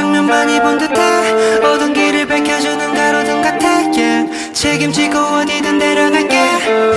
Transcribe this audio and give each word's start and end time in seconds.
장면 0.00 0.24
많이 0.24 0.58
본 0.60 0.78
듯해. 0.78 1.60
어두운 1.62 1.92
길을 1.92 2.26
밝혀주는 2.26 2.94
가로등 2.94 3.42
같아. 3.42 3.68
Yeah. 3.68 4.52
책임지고 4.54 5.18
어디든 5.18 5.78
데려갈게. 5.78 6.90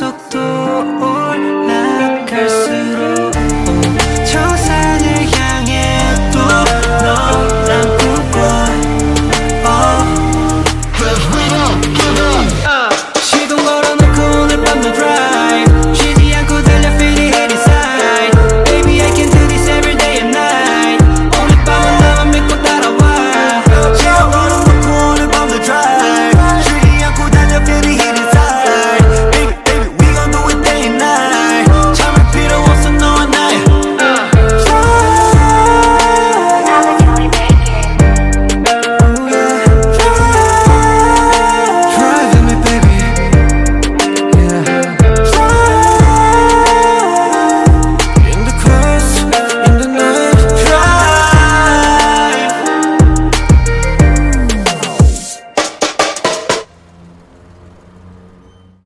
sotto 0.00 0.59